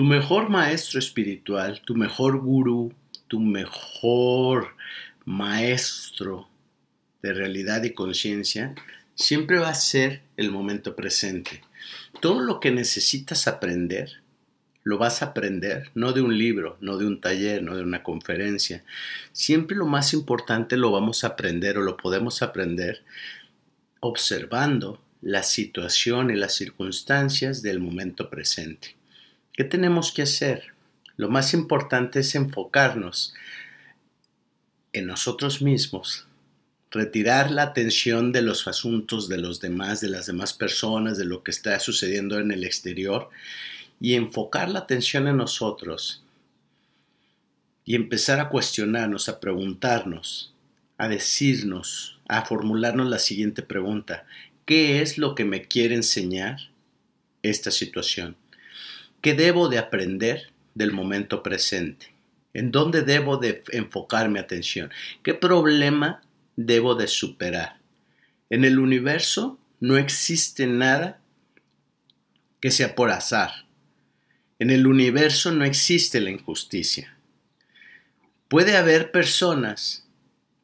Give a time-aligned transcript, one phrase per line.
[0.00, 2.94] Tu mejor maestro espiritual, tu mejor gurú,
[3.28, 4.74] tu mejor
[5.26, 6.48] maestro
[7.20, 8.74] de realidad y conciencia,
[9.14, 11.60] siempre va a ser el momento presente.
[12.22, 14.22] Todo lo que necesitas aprender,
[14.84, 18.02] lo vas a aprender, no de un libro, no de un taller, no de una
[18.02, 18.82] conferencia.
[19.32, 23.04] Siempre lo más importante lo vamos a aprender o lo podemos aprender
[24.00, 28.98] observando la situación y las circunstancias del momento presente.
[29.60, 30.72] ¿Qué tenemos que hacer?
[31.18, 33.34] Lo más importante es enfocarnos
[34.94, 36.26] en nosotros mismos,
[36.90, 41.42] retirar la atención de los asuntos de los demás, de las demás personas, de lo
[41.42, 43.28] que está sucediendo en el exterior
[44.00, 46.24] y enfocar la atención en nosotros
[47.84, 50.54] y empezar a cuestionarnos, a preguntarnos,
[50.96, 54.24] a decirnos, a formularnos la siguiente pregunta.
[54.64, 56.70] ¿Qué es lo que me quiere enseñar
[57.42, 58.39] esta situación?
[59.20, 62.14] ¿Qué debo de aprender del momento presente?
[62.54, 64.90] ¿En dónde debo de enfocar mi atención?
[65.22, 66.22] ¿Qué problema
[66.56, 67.80] debo de superar?
[68.48, 71.20] En el universo no existe nada
[72.60, 73.66] que sea por azar.
[74.58, 77.16] En el universo no existe la injusticia.
[78.48, 80.06] Puede haber personas,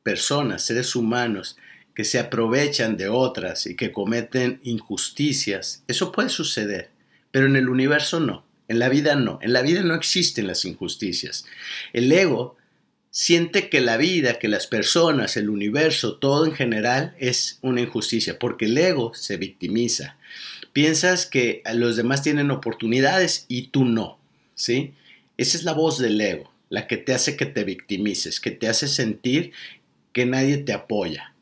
[0.02, 1.56] personas, seres humanos,
[1.94, 5.82] que se aprovechan de otras y que cometen injusticias.
[5.86, 6.90] Eso puede suceder,
[7.30, 8.45] pero en el universo no.
[8.68, 11.46] En la vida no, en la vida no existen las injusticias.
[11.92, 12.56] El ego
[13.10, 18.38] siente que la vida, que las personas, el universo, todo en general es una injusticia,
[18.38, 20.16] porque el ego se victimiza.
[20.72, 24.18] Piensas que los demás tienen oportunidades y tú no,
[24.54, 24.94] ¿sí?
[25.36, 28.68] Esa es la voz del ego, la que te hace que te victimices, que te
[28.68, 29.52] hace sentir
[30.12, 31.34] que nadie te apoya.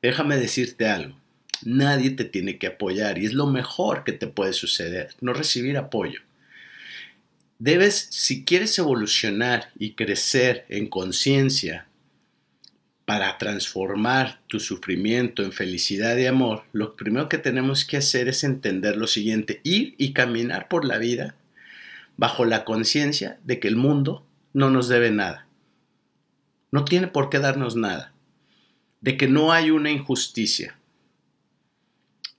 [0.00, 1.16] Déjame decirte algo
[1.64, 5.76] nadie te tiene que apoyar y es lo mejor que te puede suceder, no recibir
[5.76, 6.20] apoyo.
[7.58, 11.86] Debes, si quieres evolucionar y crecer en conciencia
[13.06, 18.44] para transformar tu sufrimiento en felicidad y amor, lo primero que tenemos que hacer es
[18.44, 21.36] entender lo siguiente, ir y caminar por la vida
[22.16, 25.46] bajo la conciencia de que el mundo no nos debe nada.
[26.70, 28.12] No tiene por qué darnos nada.
[29.00, 30.75] De que no hay una injusticia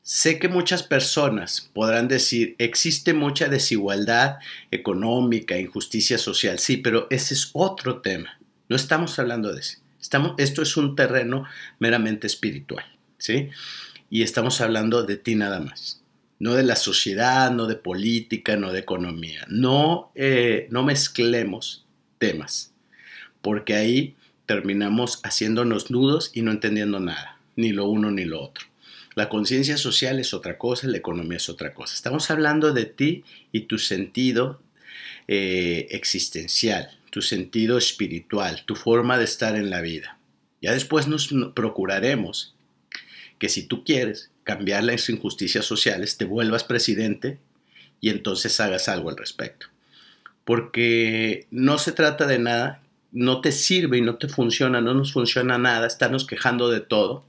[0.09, 4.37] Sé que muchas personas podrán decir, existe mucha desigualdad
[4.71, 8.39] económica, injusticia social, sí, pero ese es otro tema.
[8.69, 9.79] No estamos hablando de eso.
[9.99, 11.43] Estamos, esto es un terreno
[11.79, 12.85] meramente espiritual,
[13.17, 13.49] ¿sí?
[14.09, 16.01] Y estamos hablando de ti nada más.
[16.39, 19.45] No de la sociedad, no de política, no de economía.
[19.49, 21.85] No, eh, no mezclemos
[22.17, 22.71] temas,
[23.41, 24.15] porque ahí
[24.45, 28.67] terminamos haciéndonos nudos y no entendiendo nada, ni lo uno ni lo otro.
[29.17, 31.95] La conciencia social es otra cosa, la economía es otra cosa.
[31.95, 34.61] Estamos hablando de ti y tu sentido
[35.27, 40.19] eh, existencial, tu sentido espiritual, tu forma de estar en la vida.
[40.61, 42.53] Ya después nos procuraremos
[43.39, 47.39] que si tú quieres cambiar las injusticias sociales, te vuelvas presidente
[47.99, 49.65] y entonces hagas algo al respecto.
[50.45, 55.11] Porque no se trata de nada, no te sirve y no te funciona, no nos
[55.11, 57.25] funciona nada, estarnos quejando de todo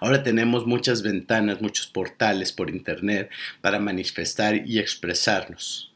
[0.00, 3.30] Ahora tenemos muchas ventanas, muchos portales por Internet
[3.60, 5.92] para manifestar y expresarnos.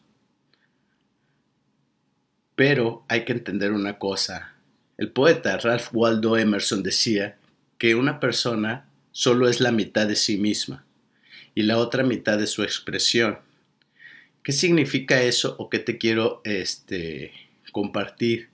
[2.55, 4.55] Pero hay que entender una cosa.
[4.99, 7.37] El poeta Ralph Waldo Emerson decía
[7.79, 10.85] que una persona solo es la mitad de sí misma
[11.55, 13.39] y la otra mitad de su expresión.
[14.43, 17.33] ¿Qué significa eso o qué te quiero este,
[17.71, 18.49] compartir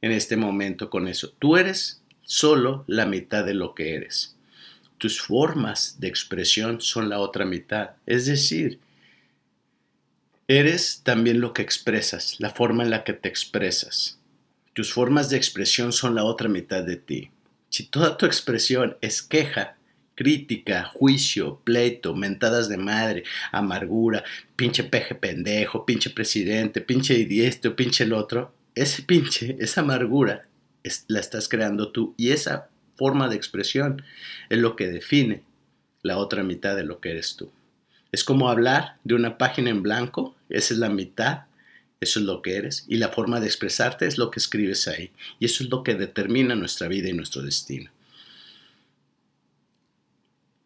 [0.00, 1.30] en este momento con eso?
[1.38, 4.34] Tú eres solo la mitad de lo que eres.
[4.98, 7.90] Tus formas de expresión son la otra mitad.
[8.06, 8.80] Es decir,
[10.48, 14.18] eres también lo que expresas, la forma en la que te expresas.
[14.72, 17.30] Tus formas de expresión son la otra mitad de ti.
[17.68, 19.76] Si toda tu expresión es queja,
[20.14, 24.24] crítica, juicio, pleito, mentadas de madre, amargura,
[24.56, 30.46] pinche peje pendejo, pinche presidente, pinche idiesto, pinche el otro, ese pinche, esa amargura
[31.08, 34.02] la estás creando tú y esa forma de expresión
[34.50, 35.42] es lo que define
[36.02, 37.50] la otra mitad de lo que eres tú.
[38.12, 41.44] Es como hablar de una página en blanco, esa es la mitad,
[42.00, 45.10] eso es lo que eres, y la forma de expresarte es lo que escribes ahí,
[45.40, 47.90] y eso es lo que determina nuestra vida y nuestro destino.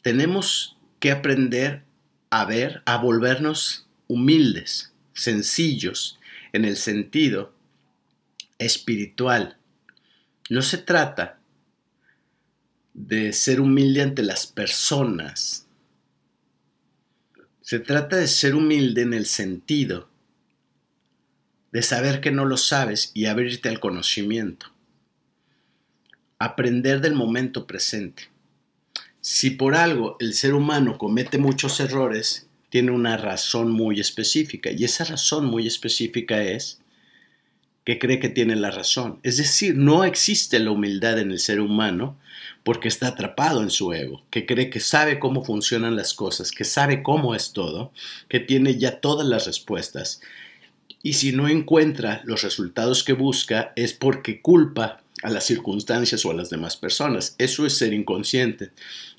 [0.02, 1.82] Tenemos que aprender
[2.30, 6.18] a ver, a volvernos humildes, sencillos,
[6.52, 7.52] en el sentido
[8.58, 9.57] espiritual
[10.48, 11.38] no se trata
[12.94, 15.64] de ser humilde ante las personas,
[17.60, 20.08] Se trata de ser humilde en el sentido
[21.70, 24.72] de saber que no lo sabes y abrirte al conocimiento.
[26.38, 28.30] Aprender del momento presente.
[29.20, 34.84] Si por algo el ser humano comete muchos errores, tiene una razón muy específica y
[34.84, 36.80] esa razón muy específica es
[37.88, 39.18] que cree que tiene la razón.
[39.22, 42.18] Es decir, no existe la humildad en el ser humano
[42.62, 46.64] porque está atrapado en su ego, que cree que sabe cómo funcionan las cosas, que
[46.64, 47.90] sabe cómo es todo,
[48.28, 50.20] que tiene ya todas las respuestas.
[51.02, 56.30] Y si no encuentra los resultados que busca es porque culpa a las circunstancias o
[56.30, 57.36] a las demás personas.
[57.38, 58.70] Eso es ser inconsciente.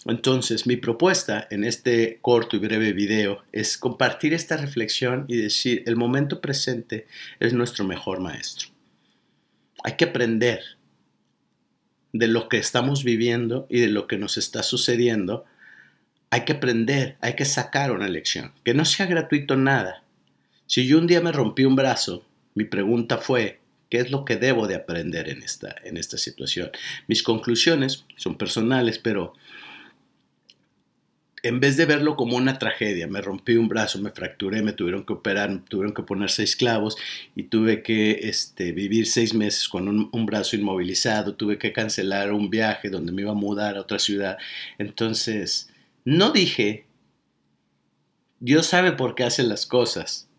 [0.06, 5.84] Entonces, mi propuesta en este corto y breve video es compartir esta reflexión y decir,
[5.86, 7.08] el momento presente
[7.40, 8.70] es nuestro mejor maestro.
[9.84, 10.62] Hay que aprender
[12.14, 15.46] de lo que estamos viviendo y de lo que nos está sucediendo.
[16.30, 18.54] Hay que aprender, hay que sacar una lección.
[18.64, 20.04] Que no sea gratuito nada.
[20.66, 22.26] Si yo un día me rompí un brazo,
[22.56, 23.60] mi pregunta fue,
[23.90, 26.70] ¿Qué es lo que debo de aprender en esta, en esta situación?
[27.08, 29.34] Mis conclusiones son personales, pero
[31.44, 35.06] en vez de verlo como una tragedia, me rompí un brazo, me fracturé, me tuvieron
[35.06, 36.98] que operar, tuvieron que poner seis clavos
[37.36, 42.34] y tuve que este, vivir seis meses con un, un, brazo inmovilizado, tuve que cancelar
[42.34, 44.38] un viaje donde me iba a mudar a otra ciudad.
[44.78, 45.70] Entonces,
[46.06, 46.86] no dije,
[48.40, 50.30] Dios sabe por qué hace las cosas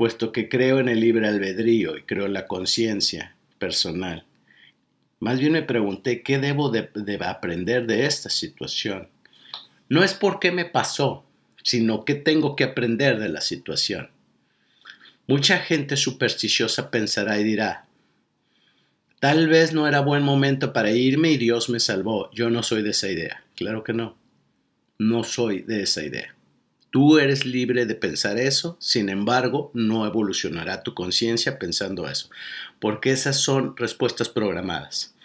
[0.00, 4.24] puesto que creo en el libre albedrío y creo en la conciencia personal.
[5.18, 6.88] Más bien me pregunté qué debo de,
[7.20, 9.10] aprender de esta situación.
[9.90, 11.26] No es por qué me pasó,
[11.64, 14.10] sino qué tengo que aprender de la situación.
[15.26, 17.86] Mucha gente supersticiosa pensará y dirá,
[19.18, 22.30] tal vez no era buen momento para irme y Dios me salvó.
[22.32, 23.42] Yo no soy de esa idea.
[23.56, 24.16] Claro que no.
[25.00, 26.36] No soy de esa idea.
[26.92, 32.30] Tú eres libre de pensar eso, sin embargo, no evolucionará tu conciencia pensando eso,
[32.78, 35.16] porque esas son respuestas programadas.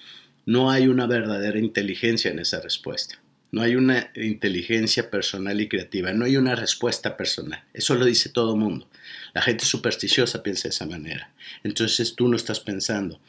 [0.47, 3.19] No hay una verdadera inteligencia en esa respuesta.
[3.51, 7.63] No hay una inteligencia personal y creativa, no hay una respuesta personal.
[7.73, 8.87] Eso lo dice todo mundo.
[9.33, 11.31] La gente supersticiosa piensa de esa manera.
[11.63, 13.19] Entonces tú no estás pensando.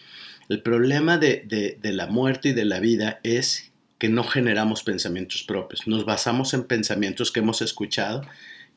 [0.49, 4.83] El problema de, de, de la muerte y de la vida es que no generamos
[4.83, 5.87] pensamientos propios.
[5.87, 8.23] Nos basamos en pensamientos que hemos escuchado,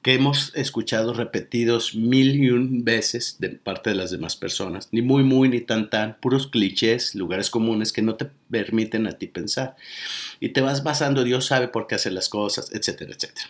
[0.02, 5.02] que hemos escuchado repetidos mil y un veces de parte de las demás personas, ni
[5.02, 9.28] muy, muy, ni tan, tan, puros clichés, lugares comunes que no te permiten a ti
[9.28, 9.76] pensar.
[10.40, 13.48] Y te vas basando, Dios sabe por qué hace las cosas, etcétera, etcétera.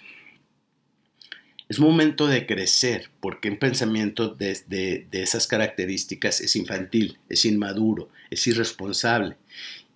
[1.68, 8.10] Es momento de crecer, porque un pensamiento de, de esas características es infantil, es inmaduro,
[8.32, 9.38] es irresponsable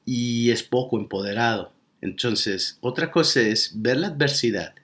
[0.05, 1.73] y es poco empoderado.
[2.01, 4.75] Entonces, otra cosa es ver la adversidad,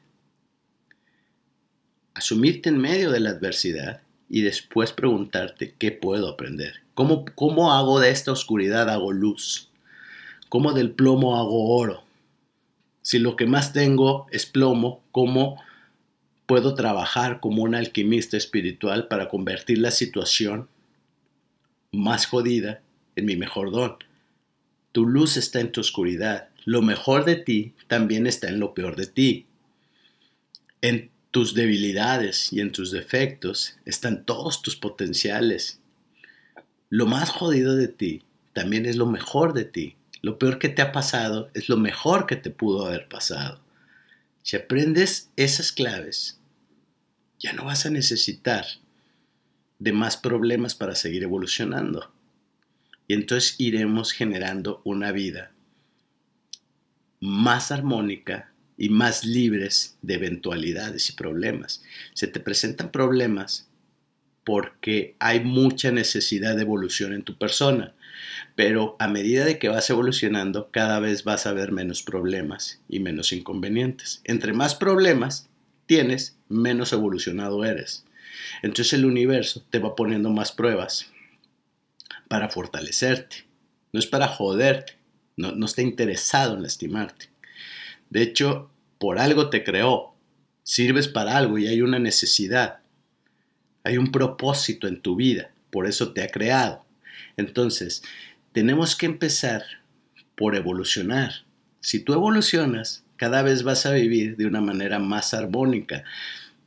[2.20, 6.82] asumirte en medio de la adversidad y después preguntarte qué puedo aprender.
[6.94, 9.70] ¿Cómo, cómo hago de esta oscuridad hago luz?
[10.50, 12.04] ¿Cómo del plomo hago oro?
[13.02, 15.62] Si lo que más tengo es plomo, ¿cómo
[16.46, 20.68] puedo trabajar como un alquimista espiritual para convertir la situación
[21.92, 22.82] más jodida
[23.16, 23.96] en mi mejor don?
[24.92, 26.50] Tu luz está en tu oscuridad.
[26.66, 29.46] Lo mejor de ti también está en lo peor de ti.
[30.82, 35.80] En tus debilidades y en tus defectos están todos tus potenciales.
[36.90, 39.96] Lo más jodido de ti también es lo mejor de ti.
[40.22, 43.62] Lo peor que te ha pasado es lo mejor que te pudo haber pasado.
[44.44, 46.40] Si aprendes esas claves,
[47.38, 48.66] ya no vas a necesitar
[49.78, 52.12] de más problemas para seguir evolucionando.
[53.08, 55.52] Y entonces iremos generando una vida
[57.22, 58.49] más armónica
[58.80, 61.84] y más libres de eventualidades y problemas.
[62.14, 63.68] Se te presentan problemas
[64.46, 67.94] porque hay mucha necesidad de evolución en tu persona,
[68.56, 73.02] pero a medida de que vas evolucionando, cada vez vas a ver menos problemas y
[73.02, 74.22] menos inconvenientes.
[74.24, 75.50] Entre más problemas
[75.86, 78.06] tienes, menos evolucionado eres.
[78.64, 81.12] Entonces el universo te va poniendo más pruebas
[82.30, 83.46] para fortalecerte,
[83.92, 84.94] no es para joderte,
[85.36, 87.30] no, no está interesado en lastimarte.
[88.10, 90.16] De hecho, por algo te creó,
[90.64, 92.80] sirves para algo y hay una necesidad,
[93.84, 96.86] hay un propósito en tu vida, por eso te ha creado.
[97.38, 98.04] Entonces,
[98.52, 99.64] tenemos que empezar
[100.36, 101.46] por evolucionar.
[101.82, 106.04] Si tú evolucionas, cada vez vas a vivir de una manera más armónica,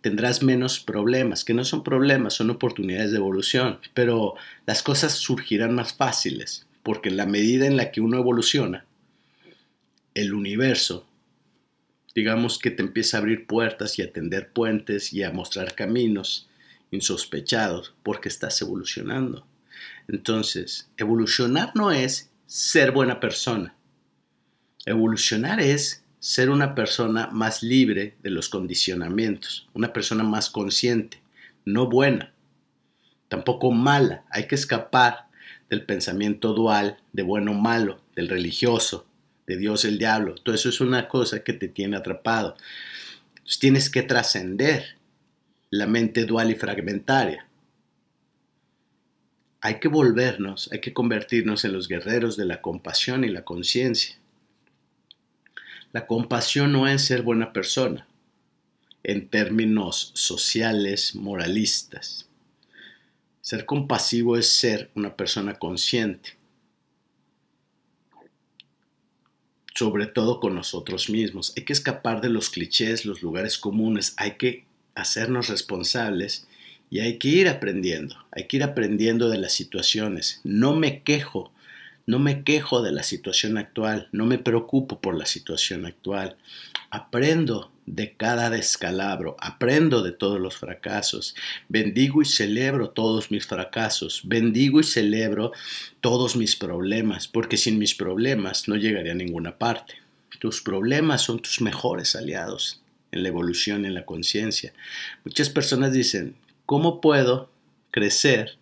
[0.00, 4.34] tendrás menos problemas, que no son problemas, son oportunidades de evolución, pero
[4.66, 8.84] las cosas surgirán más fáciles, porque en la medida en la que uno evoluciona,
[10.14, 11.06] el universo
[12.14, 16.48] digamos que te empieza a abrir puertas y a tender puentes y a mostrar caminos
[16.90, 19.46] insospechados porque estás evolucionando.
[20.08, 23.74] Entonces, evolucionar no es ser buena persona.
[24.84, 31.20] Evolucionar es ser una persona más libre de los condicionamientos, una persona más consciente,
[31.64, 32.32] no buena,
[33.28, 34.24] tampoco mala.
[34.30, 35.28] Hay que escapar
[35.70, 39.06] del pensamiento dual de bueno o malo, del religioso,
[39.46, 40.34] de Dios el diablo.
[40.34, 42.56] Todo eso es una cosa que te tiene atrapado.
[43.30, 44.96] Entonces tienes que trascender
[45.70, 47.48] la mente dual y fragmentaria.
[49.60, 54.16] Hay que volvernos, hay que convertirnos en los guerreros de la compasión y la conciencia.
[55.92, 58.06] La compasión no es ser buena persona
[59.02, 62.28] en términos sociales, moralistas.
[63.40, 66.36] Ser compasivo es ser una persona consciente,
[69.74, 71.52] sobre todo con nosotros mismos.
[71.56, 74.64] Hay que escapar de los clichés, los lugares comunes, hay que
[74.94, 76.46] hacernos responsables
[76.90, 80.40] y hay que ir aprendiendo, hay que ir aprendiendo de las situaciones.
[80.44, 81.51] No me quejo,
[82.06, 86.36] no me quejo de la situación actual, no me preocupo por la situación actual.
[86.90, 91.34] Aprendo de cada descalabro, aprendo de todos los fracasos,
[91.68, 95.52] bendigo y celebro todos mis fracasos, bendigo y celebro
[96.00, 99.94] todos mis problemas, porque sin mis problemas no llegaría a ninguna parte.
[100.38, 102.80] Tus problemas son tus mejores aliados
[103.12, 104.72] en la evolución, en la conciencia.
[105.24, 106.34] Muchas personas dicen,
[106.66, 107.50] ¿cómo puedo
[107.90, 108.56] crecer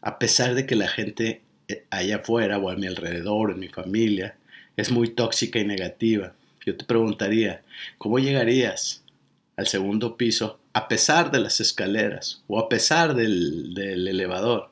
[0.00, 1.42] a pesar de que la gente
[1.90, 4.36] allá afuera o a mi alrededor, en mi familia,
[4.76, 6.34] es muy tóxica y negativa?
[6.64, 7.62] Yo te preguntaría,
[7.98, 9.02] ¿cómo llegarías
[9.56, 14.70] al segundo piso a pesar de las escaleras o a pesar del, del elevador?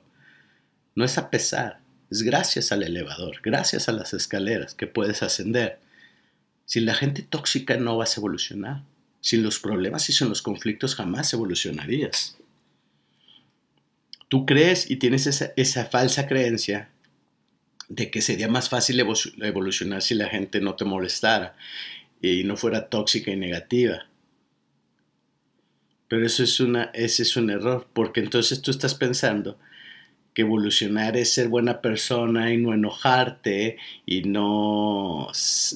[0.95, 5.79] No es a pesar, es gracias al elevador, gracias a las escaleras que puedes ascender.
[6.65, 8.83] Sin la gente tóxica no vas a evolucionar.
[9.21, 12.38] Sin los problemas y sin los conflictos jamás evolucionarías.
[14.29, 16.91] Tú crees y tienes esa, falsa creencia
[17.89, 21.57] de que sería más fácil evolucionar si la gente no te molestara
[22.21, 24.07] y no fuera tóxica y negativa.
[26.09, 29.59] Pero eso es una, ese es un error, porque entonces tú estás pensando
[30.35, 35.29] que evolucionar es ser buena persona y no enojarte y no,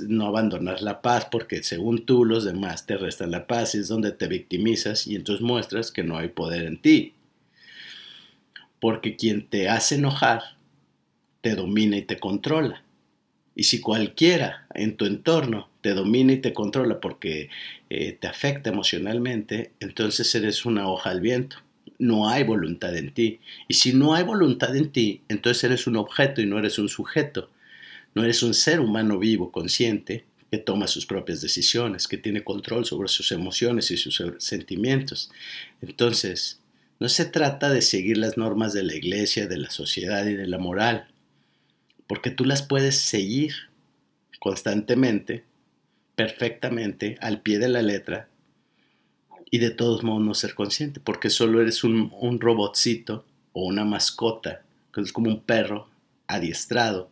[0.09, 3.89] no abandonar la paz, porque según tú los demás te restan la paz y es
[3.89, 7.15] donde te victimizas y entonces muestras que no hay poder en ti.
[8.83, 10.43] Porque quien te hace enojar
[11.41, 12.83] te domina y te controla.
[13.55, 17.49] Y si cualquiera en tu entorno te domina y te controla porque
[17.91, 21.59] eh, te afecta emocionalmente, entonces eres una hoja al viento.
[22.01, 23.39] No hay voluntad en ti.
[23.69, 26.89] Y si no hay voluntad en ti, entonces eres un objeto y no eres un
[26.89, 27.51] sujeto.
[28.17, 32.85] No eres un ser humano vivo, consciente, que toma sus propias decisiones, que tiene control
[32.85, 35.31] sobre sus emociones y sus sentimientos.
[35.81, 36.62] Entonces,
[37.03, 40.47] no se trata de seguir las normas de la iglesia, de la sociedad y de
[40.47, 41.13] la moral
[42.13, 43.55] porque tú las puedes seguir
[44.39, 45.45] constantemente,
[46.15, 48.29] perfectamente, al pie de la letra,
[49.51, 53.87] y de todos modos no ser consciente, porque solo eres un, un robotcito o una
[53.87, 54.61] mascota,
[54.93, 55.89] que es como un perro
[56.27, 57.09] adiestrado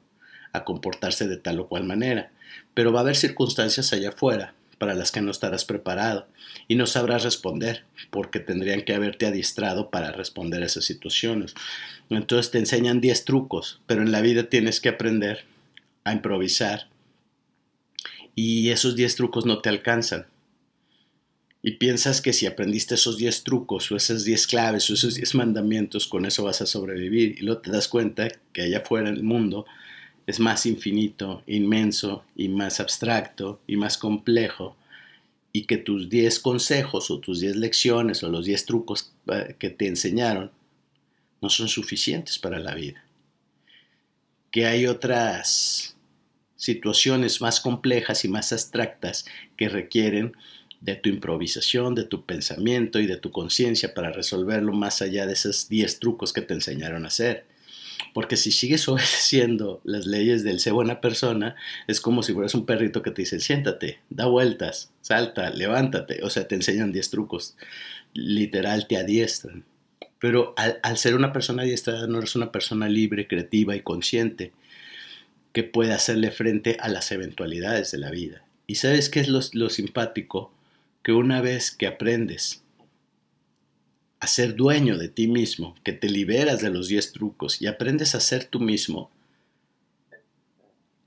[0.53, 2.31] a comportarse de tal o cual manera.
[2.75, 6.27] Pero va a haber circunstancias allá afuera para las que no estarás preparado
[6.67, 11.53] y no sabrás responder porque tendrían que haberte adiestrado para responder a esas situaciones.
[12.09, 15.45] Entonces te enseñan 10 trucos, pero en la vida tienes que aprender
[16.05, 16.89] a improvisar
[18.35, 20.29] y esos 10 trucos no te alcanzan.
[21.63, 25.35] Y piensas que si aprendiste esos 10 trucos o esas 10 claves o esos 10
[25.35, 27.37] mandamientos, con eso vas a sobrevivir.
[27.39, 29.67] Y luego te das cuenta que allá afuera en el mundo
[30.31, 34.77] es más infinito, inmenso y más abstracto y más complejo
[35.53, 39.71] y que tus 10 consejos o tus 10 lecciones o los 10 trucos eh, que
[39.71, 40.53] te enseñaron
[41.43, 43.05] no son suficientes para la vida.
[44.53, 45.97] Que hay otras
[46.55, 49.25] situaciones más complejas y más abstractas
[49.57, 50.37] que requieren
[50.81, 55.33] de tu improvisación, de tu pensamiento y de tu conciencia para resolverlo más allá de
[55.33, 57.50] esos 10 trucos que te enseñaron a hacer.
[58.13, 62.67] Porque si sigues obedeciendo las leyes del ser buena persona, es como si fueras un
[62.67, 66.23] perrito que te dice, siéntate, da vueltas, salta, levántate.
[66.23, 67.57] O sea, te enseñan 10 trucos.
[68.13, 69.65] Literal, te adiestran.
[70.19, 74.53] Pero al, ser una persona adiestrada, no eres una persona libre, creativa y consciente
[75.53, 78.45] que puede hacerle frente a las eventualidades de la vida.
[78.67, 80.53] ¿Y sabes qué es lo simpático?
[81.03, 82.63] Que una vez que aprendes
[84.21, 88.15] a ser dueño de ti mismo, que te liberas de los 10 trucos y aprendes
[88.15, 89.11] a ser tú mismo,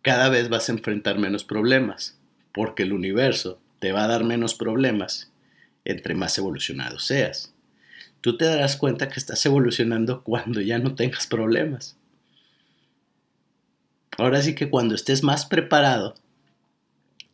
[0.02, 2.18] cada vez vas a enfrentar menos problemas,
[2.52, 5.32] porque el universo te va a dar menos problemas
[5.86, 7.54] entre más evolucionado seas.
[8.22, 11.98] Tú te darás cuenta que estás evolucionando cuando ya no tengas problemas.
[14.18, 16.16] Ahora sí que cuando estés más preparado,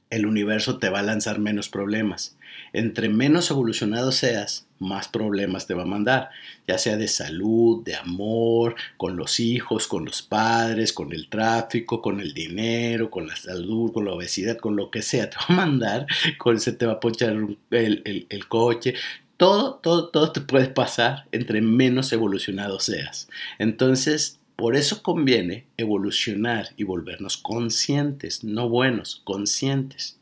[0.10, 2.36] el universo te va a lanzar menos problemas.
[2.74, 6.30] Entre menos evolucionado seas, más problemas te va a mandar,
[6.68, 12.02] ya sea de salud, de amor, con los hijos, con los padres, con el tráfico,
[12.02, 15.30] con el dinero, con la salud, con la obesidad, con lo que sea.
[15.30, 16.06] Te va a mandar,
[16.38, 17.36] con, se te va a ponchar
[17.72, 18.96] el, el coche.
[19.38, 23.30] Todo, todo, todo te puede pasar entre menos evolucionado seas.
[23.58, 30.20] Entonces, por eso conviene evolucionar y volvernos conscientes, no buenos, conscientes.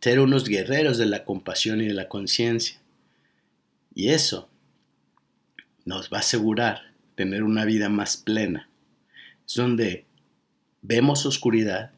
[0.00, 2.78] Ser unos guerreros de la compasión y de la conciencia.
[3.94, 4.50] Y eso
[5.86, 8.68] nos va a asegurar tener una vida más plena.
[9.48, 10.04] Es donde
[10.82, 11.92] vemos oscuridad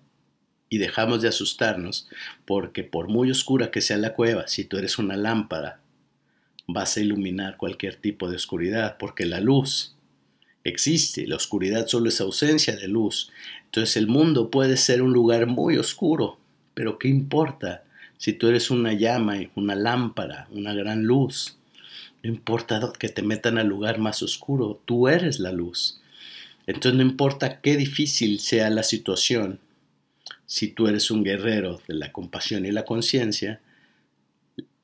[0.68, 2.08] y dejamos de asustarnos
[2.44, 5.80] porque por muy oscura que sea la cueva, si tú eres una lámpara,
[6.68, 9.95] vas a iluminar cualquier tipo de oscuridad porque la luz
[10.68, 13.30] existe, la oscuridad solo es ausencia de luz.
[13.66, 16.38] Entonces el mundo puede ser un lugar muy oscuro,
[16.74, 17.84] pero ¿qué importa
[18.18, 21.56] si tú eres una llama, una lámpara, una gran luz?
[22.22, 26.00] No importa que te metan al lugar más oscuro, tú eres la luz.
[26.66, 29.60] Entonces no importa qué difícil sea la situación,
[30.46, 33.60] si tú eres un guerrero de la compasión y la conciencia,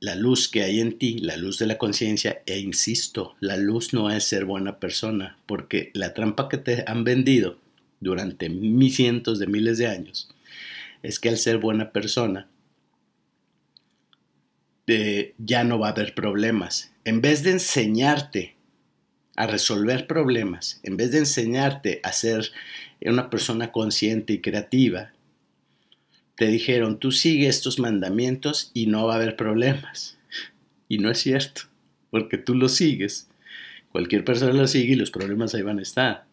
[0.03, 3.95] la luz que hay en ti, la luz de la conciencia, e insisto, la luz
[3.95, 7.61] no es ser buena persona, porque la trampa que te han vendido
[8.01, 8.51] durante
[8.91, 10.29] cientos de miles de años
[11.05, 12.49] es que al ser buena persona
[14.89, 16.91] eh, ya no va a haber problemas.
[17.05, 18.57] En vez de enseñarte
[19.37, 22.51] a resolver problemas, en vez de enseñarte a ser
[23.03, 25.13] una persona consciente y creativa,
[26.43, 30.19] te dijeron, tú sigue estos mandamientos y no va a haber problemas.
[30.89, 31.63] Y no es cierto,
[32.11, 33.29] porque tú los sigues.
[33.93, 36.25] Cualquier persona lo sigue y los problemas ahí van a estar.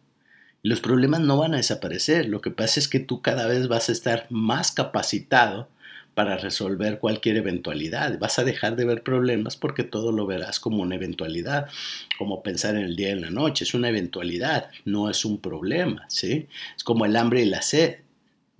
[0.64, 2.26] Los problemas no van a desaparecer.
[2.26, 5.68] Lo que pasa es que tú cada vez vas a estar más capacitado
[6.14, 8.18] para resolver cualquier eventualidad.
[8.18, 11.68] Vas a dejar de ver problemas porque todo lo verás como una eventualidad,
[12.18, 13.62] como pensar en el día y en la noche.
[13.62, 16.48] Es una eventualidad, no es un problema, ¿sí?
[16.76, 17.98] Es como el hambre y la sed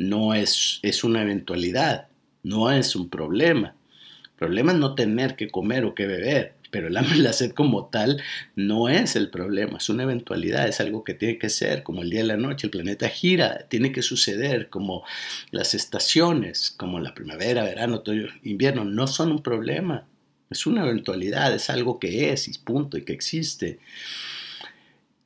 [0.01, 2.09] no es, es una eventualidad,
[2.43, 3.75] no es un problema.
[4.25, 7.35] El problema es no tener que comer o que beber, pero el hambre y la
[7.35, 8.23] sed como tal
[8.57, 12.09] no es el problema, es una eventualidad, es algo que tiene que ser, como el
[12.09, 15.05] día y la noche, el planeta gira, tiene que suceder, como
[15.51, 20.07] las estaciones, como la primavera, verano, otoño, invierno, no son un problema,
[20.49, 23.79] es una eventualidad, es algo que es y punto y que existe.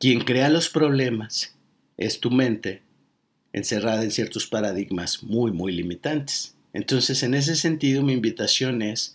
[0.00, 1.54] Quien crea los problemas
[1.96, 2.82] es tu mente
[3.55, 6.55] encerrada en ciertos paradigmas muy, muy limitantes.
[6.73, 9.14] Entonces, en ese sentido, mi invitación es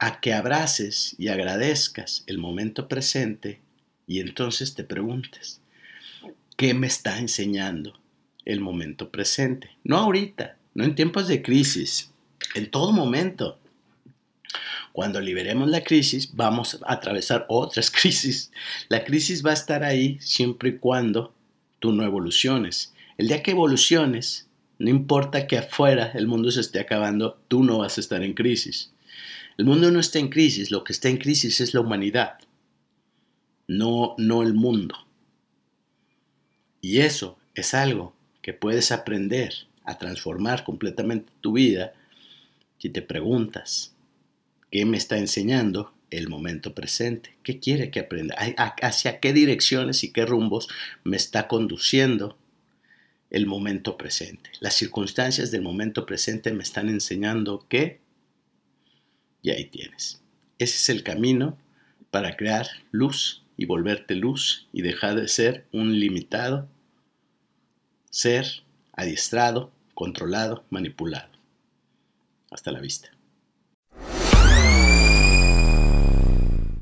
[0.00, 3.60] a que abraces y agradezcas el momento presente
[4.08, 5.60] y entonces te preguntes,
[6.56, 7.98] ¿qué me está enseñando
[8.44, 9.70] el momento presente?
[9.84, 12.10] No ahorita, no en tiempos de crisis,
[12.56, 13.60] en todo momento.
[14.92, 18.50] Cuando liberemos la crisis, vamos a atravesar otras crisis.
[18.88, 21.32] La crisis va a estar ahí siempre y cuando
[21.78, 22.93] tú no evoluciones.
[23.16, 24.48] El día que evoluciones,
[24.78, 28.34] no importa que afuera el mundo se esté acabando, tú no vas a estar en
[28.34, 28.92] crisis.
[29.56, 32.38] El mundo no está en crisis, lo que está en crisis es la humanidad,
[33.68, 34.96] no, no el mundo.
[36.80, 41.94] Y eso es algo que puedes aprender a transformar completamente tu vida
[42.78, 43.94] si te preguntas,
[44.70, 47.36] ¿qué me está enseñando el momento presente?
[47.42, 48.36] ¿Qué quiere que aprenda?
[48.36, 50.68] ¿Hacia qué direcciones y qué rumbos
[51.04, 52.36] me está conduciendo
[53.30, 54.50] el momento presente.
[54.60, 58.00] Las circunstancias del momento presente me están enseñando que...
[59.42, 60.22] Y ahí tienes.
[60.58, 61.58] Ese es el camino
[62.10, 66.68] para crear luz y volverte luz y dejar de ser un limitado,
[68.10, 68.46] ser
[68.92, 71.30] adiestrado, controlado, manipulado.
[72.50, 73.13] Hasta la vista.